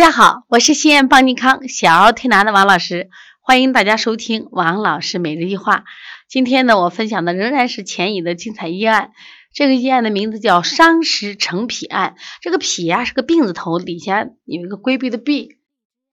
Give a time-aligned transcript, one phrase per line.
[0.00, 3.10] 大家好，我是西安邦尼康小儿推拿的王老师，
[3.42, 5.84] 欢迎大家收听王老师每日一话。
[6.26, 9.10] 今天呢，我分享的仍然是前乙的精彩医案。
[9.52, 12.14] 这个医案的名字叫伤食成脾案。
[12.40, 15.58] 这个脾呀是个病字头，底下有一个规避的避。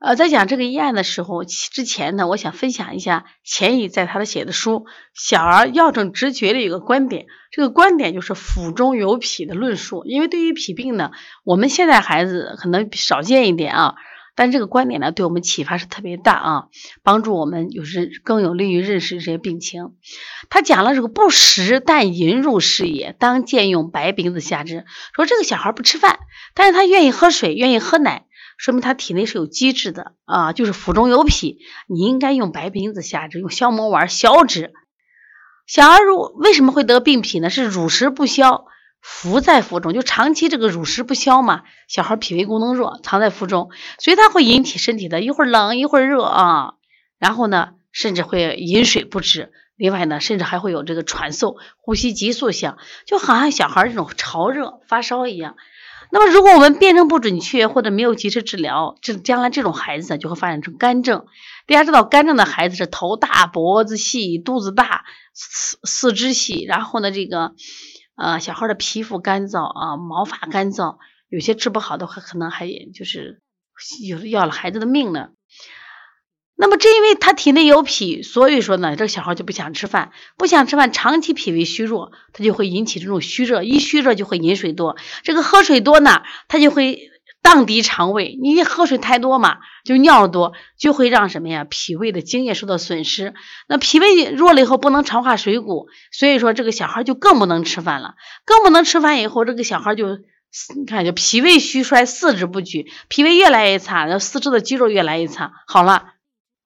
[0.00, 10.04] 呃，在讲这个医案的时候，之前呢，我想分享一下钱乙在他的写的书《小儿药证直觉》里有个观点，这个观点就是腹中有脾的论述。
[10.04, 11.10] 因为对于脾病呢，
[11.42, 13.94] 我们现在孩子可能少见一点啊，
[14.36, 16.64] 但这个观点呢，对我们启发是特别大啊，
[17.02, 19.94] 帮助我们有时更有利于认识这些病情。
[20.48, 24.84] 他讲了这个不食但饮入食也，当见用白饼子下之。
[25.12, 26.20] 说这个小孩不吃饭，
[26.54, 28.26] 但是他愿意喝水，愿意喝奶。
[28.58, 31.58] 说明他体内是有机制的啊，就是腹中有脾，
[31.88, 34.72] 你应该用白瓶子下之，用消磨丸消之。
[35.66, 37.50] 小儿如为什么会得病脾呢？
[37.50, 38.64] 是乳食不消，
[39.00, 41.62] 伏在腹中，就长期这个乳食不消嘛。
[41.86, 46.74] 小孩脾胃功能弱，藏在腹中，所以它会引起身体的一会儿冷一会儿热啊。
[47.18, 49.52] 然后呢，甚至会饮水不止。
[49.76, 55.54] 另外呢，甚至还会有这个喘嗽、呼吸急促响，就好像小孩这种潮热发烧一样。
[56.10, 61.26] 那么，如果我们辨证不准确或者没有及时治疗，这将来这种孩子呢就会发展成肝症。
[61.66, 67.52] 大家知道，肝症的孩子是头大、脖子细、肚子大、四四肢细，然后呢，这个
[68.16, 70.96] 呃小孩的皮肤干燥啊，毛发干燥，
[71.28, 73.42] 有些治不好的话，可能还就是
[74.08, 75.28] 有的要了孩子的命呢。
[76.60, 87.10] 那么，正因为他体内有脾，所以说呢，这个小孩就不想吃饭，不想吃饭，长期脾胃虚弱，他就会引起这种虚热，一虚热就会饮水多，这个喝水多呢，他就会
[87.42, 93.34] 荡涤肠胃，你喝水太多嘛，就尿多，就会让什么呀，脾胃的津液受到损失，
[93.68, 100.08] 那脾胃弱了以后，不能长化水谷，所以说这个小孩就更不能吃饭了，更不能吃饭以后，这个小孩就
[100.74, 106.14] 你看，就脾胃虚衰，四肢不举，脾胃越来越差，然后四肢的肌肉越来越差，好了。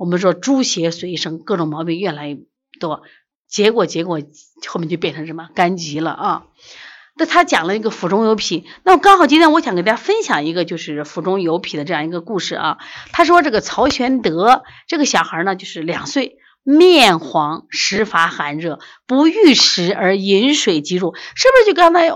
[0.00, 2.38] 我们说诸邪随生，各种毛病越来越
[2.80, 3.02] 多，
[3.50, 4.18] 结果结果
[4.66, 6.44] 后面就变成什么肝疾了啊？
[7.16, 12.78] 那他讲了一个腹中有脾，那刚好今天我想给大家分享一个就是腹中有脾的这样一个故事啊。
[13.12, 22.10] 他说这个曹玄德这个小孩呢，就是两岁，面黄，食乏寒热，不欲食而饮水即入，是不是就刚才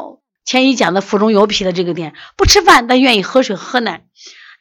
[0.47, 2.15] 前一讲的腹中有脾的这个点？
[2.39, 4.07] 不吃饭但愿意喝水喝奶。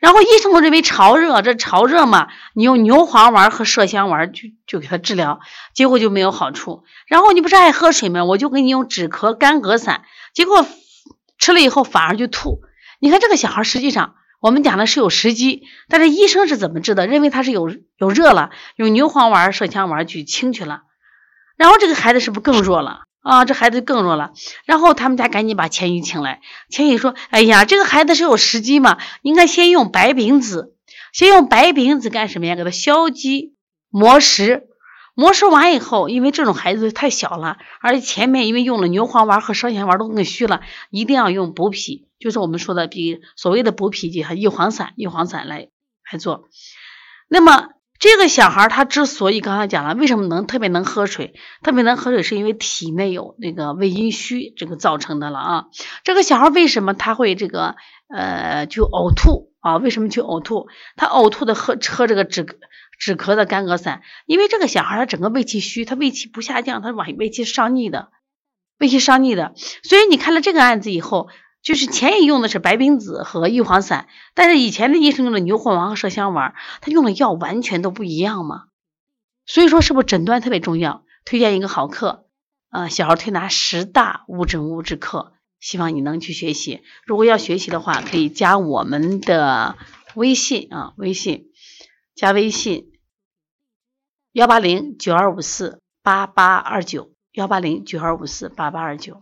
[0.04, 5.40] 然后医生都认为潮热，这潮热嘛，你用牛黄丸和麝香丸就就给他治疗，
[5.74, 6.84] 结果就没有好处。
[7.08, 8.26] 然后你不是爱喝水吗？
[8.26, 10.04] 我就给你用止咳干咳散，
[10.34, 10.68] 结果
[11.40, 12.60] 吃了以后反而就吐。
[13.00, 17.08] 你看这个小孩实际上我们讲的是有时机，但是医生是怎么治的？
[17.08, 20.82] 认为他是有有热了，用牛黄丸、麝香丸去清去了，
[21.56, 23.04] 然后这个孩子是不是更弱了？
[23.24, 24.34] 啊，这孩子更弱了。
[24.66, 26.42] 然后他们家赶紧把钱乙请来。
[26.70, 30.76] 钱乙说：“哎呀，这个孩子是有时机嘛，应该先用白饼子，
[31.14, 32.56] 先用白饼子干什么呀？
[32.56, 33.56] 给他消积
[33.90, 34.68] 磨石。
[35.16, 45.70] 磨石完以后，因为这种孩子太小了，而且前面因为用了牛黄丸和麝香丸都更虚了，一定要用补脾，就是我们说的比所谓的补脾剂和益黄散、益黄散来
[46.12, 46.50] 来做。
[47.30, 47.70] 那么。”
[48.04, 55.66] 这个小孩他之所以刚才讲了，为什么能特别能喝水，特别能喝水，是因为体内有那个胃阴虚这个造成的了啊。
[56.04, 57.78] 这个小孩为什么他会这个
[58.14, 59.78] 呃就呕吐啊？
[59.78, 60.68] 为什么去呕吐？
[60.98, 62.46] 他呕吐的喝喝这个止
[63.00, 68.10] 止咳的干咳散，因为这个小孩他整个胃气虚，他胃气不下降，他往胃气上逆的，
[68.80, 69.54] 胃气上逆的。
[69.82, 71.30] 所以你看了这个案子以后。
[71.64, 78.66] 就是前一用的是白冰子和玉黄散，但是以前的医生用的牛黄丸和麝香丸，他用的药完全都不一样嘛。
[79.46, 81.06] 所以说是不是诊断特别重要？
[81.26, 82.26] 推荐一个好课，
[82.70, 85.32] 呃，小儿推拿十大误诊误治课，
[85.62, 86.82] 希望你能去学习。
[87.06, 89.78] 如果要学习的话，可以加我们的
[90.16, 91.46] 微信啊，微信
[92.14, 92.92] 加微信
[94.34, 99.22] 幺八零九二五四八八二九幺八零九二五四八八二九。